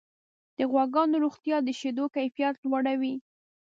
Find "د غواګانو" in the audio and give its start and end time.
0.57-1.15